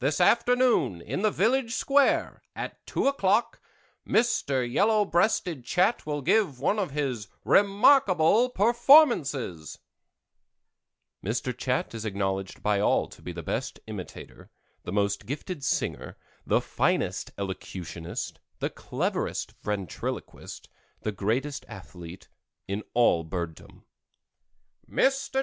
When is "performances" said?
8.56-9.78